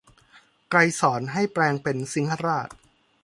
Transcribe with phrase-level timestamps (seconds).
[0.69, 2.69] ไกรสรให้แปลงเป็นสิงหราช